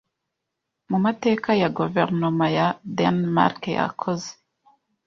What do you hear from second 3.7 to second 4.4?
Yakoze